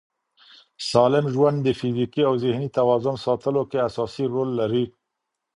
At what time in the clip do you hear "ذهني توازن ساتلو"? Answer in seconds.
2.43-3.61